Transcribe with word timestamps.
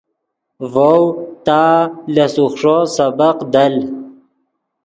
ڤؤ 0.73 0.99
تا 1.45 1.61
لس 2.15 2.35
اوخݰو 2.41 2.77
سبق 2.95 3.37
دل 3.53 3.75